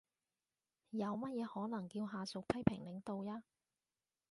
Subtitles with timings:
[0.89, 3.43] 有乜嘢可能叫下屬批評領導呀？